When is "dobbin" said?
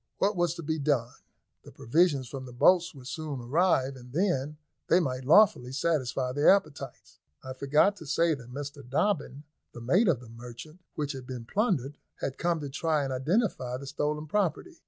8.83-9.43